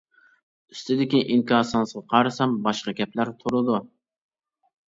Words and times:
ئۈستىدىكى 0.75 1.19
ئىنكاسىڭىزغا 1.35 2.03
قارىسام 2.15 2.57
باشقا 2.69 2.95
گەپلەر 3.01 3.33
تۇرىدۇ. 3.45 3.81